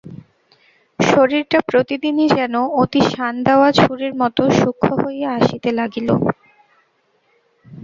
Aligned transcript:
শরীরটা 0.99 1.59
প্রতিদিনই 1.69 2.27
যেন 2.37 2.53
অতি-শান-দেওয়া 2.81 3.69
ছুরির 3.79 4.13
মতো 4.21 4.41
সূক্ষ্ণ 4.59 4.89
হইয়া 5.03 5.29
আসিতে 5.39 5.69
লাগিল। 5.79 6.09